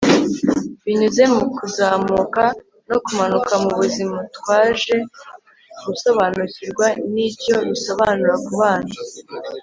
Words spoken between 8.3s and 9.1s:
kubana